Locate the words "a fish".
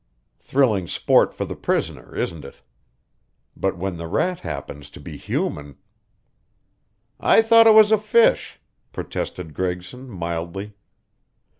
7.91-8.59